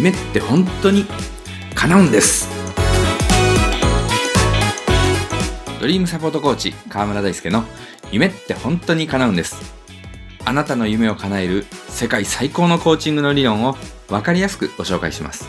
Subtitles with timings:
[0.00, 1.04] 夢って本当に
[1.74, 2.48] 叶うんです。
[5.78, 7.64] ドリームサポートコーチ川村大輔の
[8.10, 9.60] 夢って本当に叶うんです。
[10.46, 13.76] あなたの夢を叶える世界最高のコーチングの理論を
[14.08, 15.46] 分かりやすくご紹介します。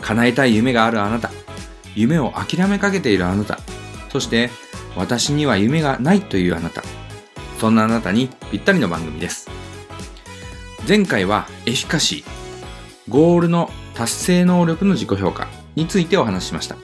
[0.00, 1.30] 叶えたい夢があるあなた。
[1.94, 3.60] 夢を諦めかけているあなた。
[4.10, 4.50] そして
[4.96, 6.82] 私には夢がないというあなた。
[7.60, 9.48] そんなあなたにぴったりの番組です。
[10.88, 12.43] 前回はエフィカシー
[13.08, 16.76] ゴールの達成能力の自己評価についてお話ししました。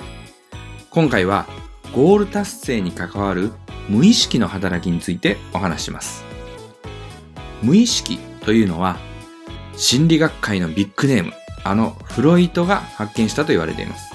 [0.91, 1.47] 今回は
[1.95, 3.53] ゴール達成に関わる
[3.89, 6.25] 無意識の働きについてお話します。
[7.63, 8.99] 無意識というのは
[9.77, 11.33] 心理学界のビッグネーム
[11.65, 14.13] あのフロイトが発見したと言われています。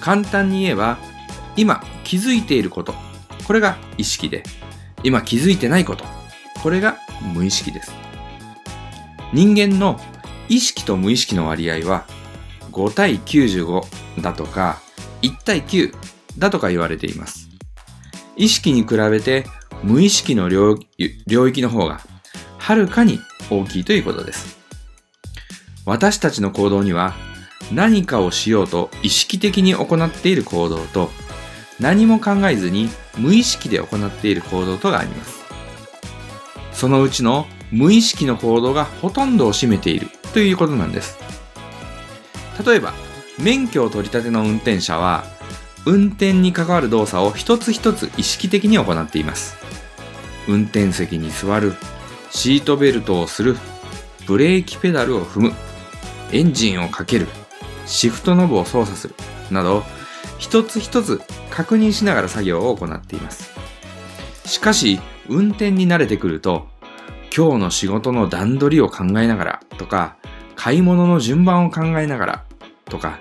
[0.00, 0.98] 簡単に言えば
[1.56, 2.94] 今気づいていること
[3.44, 4.44] これが意識で
[5.02, 6.04] 今気づいてないこと
[6.62, 6.96] これが
[7.34, 7.92] 無意識です。
[9.32, 10.00] 人間の
[10.48, 12.06] 意識と無意識の割合は
[12.72, 14.80] 5対95だとか
[15.22, 15.94] 1対9
[16.38, 17.48] だとか言われています。
[18.36, 19.44] 意識に比べて
[19.82, 22.00] 無意識の領域の方が
[22.58, 24.58] はるかに大きいということです。
[25.84, 27.14] 私たちの行動には
[27.72, 31.10] 何かをしようと意識的に行っている行動と
[31.80, 35.38] 何も考えずに無意識で行っている行動とがあります。
[36.72, 41.18] そのうちの無意識の行動がほとんどを占めているということなんです。
[42.64, 42.94] 例えば
[43.40, 45.24] 免許を取り立ての運転者は
[45.84, 49.56] 運転に関わる動作を一つ一つ意識的に行っています。
[50.46, 51.74] 運転席に座る
[52.30, 53.56] シートベルトをする
[54.28, 55.52] ブレーキペダルを踏む
[56.30, 57.26] エンジンをかける
[57.84, 59.16] シフトノブを操作する
[59.50, 59.82] など
[60.38, 63.50] 一つ一つ確認しながら作業を行っています。
[64.44, 66.68] しかし運転に慣れてくると
[67.36, 70.16] 今日の仕事の段取りを考えながらとか
[70.56, 72.44] 買い物の順番を考えながら
[72.84, 73.18] とか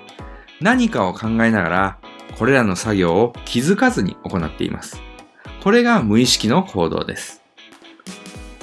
[0.59, 1.97] 何かを考えながら
[2.37, 5.01] これらの作業を気づかずに行っています。
[5.63, 7.41] これが無意識の行動です。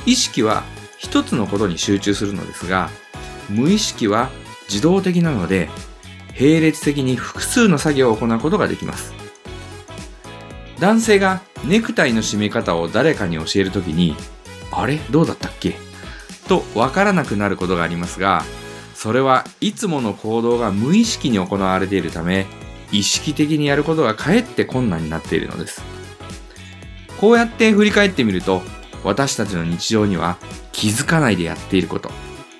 [0.06, 0.62] 意識は
[0.98, 2.90] 一つのことに集中するのですが
[3.48, 4.30] 無意識は
[4.68, 5.68] 自動的なので
[6.38, 9.14] 並列的に複数の作業を行うことができます。
[10.80, 14.16] 男性がネクタイの締め方を誰かに教えるときに
[14.72, 14.98] あれ？
[15.10, 15.76] どうだったっけ？
[16.46, 18.42] とわからなくなることがありますが
[18.94, 22.46] それはいつもの行動が無意識に行われているため
[22.92, 25.82] 意識的にやることがかえって困難になっているのです。
[27.18, 28.62] こうやって振り返ってみると
[29.02, 30.36] 私たちの日常には
[30.72, 32.10] 気づかないでやっていること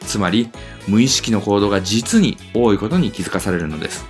[0.00, 0.50] つまり
[0.88, 4.04] 無意識の行動が実に多いことに気づかされるのです。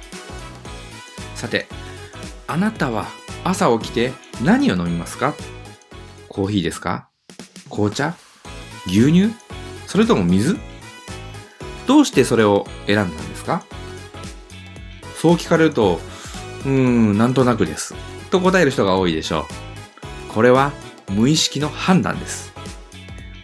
[1.35, 1.67] さて
[2.47, 3.07] あなたは
[3.43, 4.13] 朝起きて
[4.43, 5.35] 何を飲みますか？
[6.29, 7.09] コーヒーですか？
[7.71, 8.15] 紅茶？
[8.87, 9.31] 牛乳？
[9.95, 10.59] それとも水？
[11.87, 13.65] どうしてそれを選んだんですか？
[15.15, 16.01] そう聞かれると、
[16.65, 17.95] うーん、なんとなくです。
[18.33, 19.47] と答える人が多いでしょ
[20.31, 20.33] う。
[20.33, 20.73] これは
[21.13, 22.53] 無意識の判断です。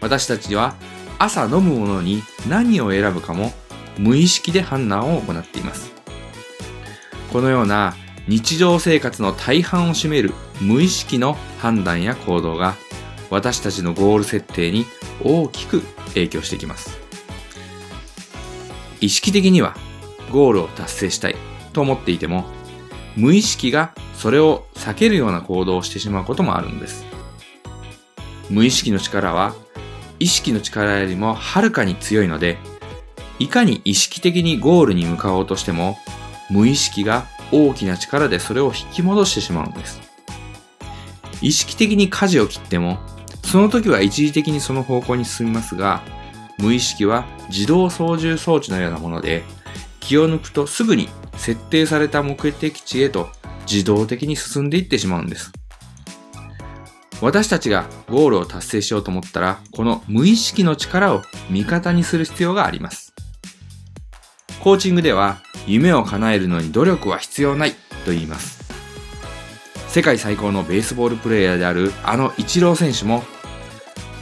[0.01, 0.75] 私たちは
[1.19, 3.53] 朝飲むものに何を選ぶかも
[3.97, 5.93] 無意識で判断を行っています。
[7.31, 7.95] このような
[8.27, 12.75] 日常生活の大半を占める無意識の判断や行動が
[13.29, 14.85] 私たちのゴール設定に
[15.23, 15.81] 大きく
[16.13, 16.97] 影響してきます。
[18.99, 19.75] 意識的には
[20.31, 21.35] ゴールを達成したい
[21.73, 22.45] と思っていても、
[23.15, 27.05] 無意識がそれを避けるような行動をしてしまうこともあるんです。
[28.49, 29.55] 無意識の力は
[30.19, 32.59] 意識の力よりもはるかに強いので、
[33.39, 35.97] いかに意識的にゴールに向かおうとしても、
[36.51, 39.99] 無意識が大きな力でそれを引き戻してしまうんです。
[41.41, 42.99] 意識的に舵を切っても、
[43.51, 46.01] その時は一時的にその方向に進みますが、
[46.57, 49.43] 無意識は自動操縦装置のようなもので、
[49.99, 53.27] 気を抜くとすぐに設定された目的地へと
[53.69, 55.51] 自動的に進んでいってしまうんです。
[57.19, 63.13] 私たちがゴールを達成しようと思ったら、この無意識の力を味方にする必要があります。
[64.61, 67.71] コーチングでは、夢を叶えるのに努力は必要ない
[68.05, 68.63] と言います。
[69.89, 73.25] 世界最高のベースボールプレーヤーであるあのイチロー選手も、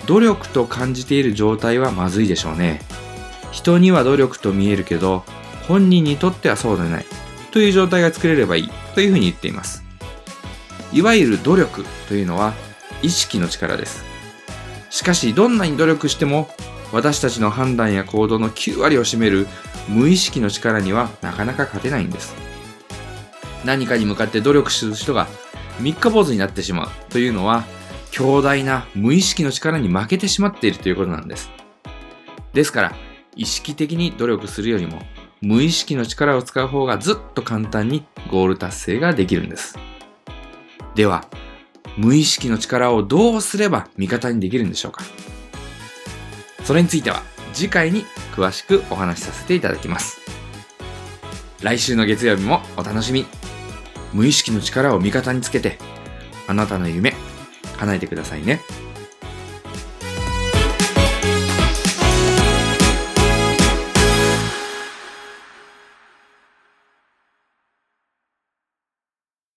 [0.09, 2.81] 努力と感じている状態はまずいでしょうね。
[3.51, 5.23] 人には努力と見えるけど、
[5.67, 7.05] 本人にとってはそうでない
[7.51, 9.83] という状態が作れればいいというふうに言っています。
[10.91, 12.55] いわゆる努力というのは
[13.03, 14.03] 意識の力です。
[14.89, 16.49] しかし、どんなに努力しても、
[16.91, 19.47] 私たちの判断や行動の9割を占める
[19.87, 22.33] 無意識の力にはなかなか勝てないんです。
[23.63, 25.27] 何かに向かって努力する人が
[25.79, 27.63] 三日坊主になってしまうというのは、
[28.19, 31.49] 強大な無意識の力に負けてしまっているということなんです。
[32.51, 32.95] ですから、
[33.37, 35.01] 意識的に努力するよりも、
[35.39, 39.79] 無意識の力を使う方がずっと簡単にゴール達成ができるんです。
[40.95, 41.29] では、
[41.95, 45.01] 無意識の力をどうすれば味方にできるんでしょうか
[46.65, 47.23] それについては
[47.53, 48.03] 次回に
[48.35, 50.19] 詳しくお話しさせていただきます。
[51.63, 53.25] 来週の月曜日もお楽しみ。
[54.11, 55.77] 無意識の力を味方につけて、
[56.47, 57.08] あなたの夢、
[57.79, 58.61] 叶えてくださいね。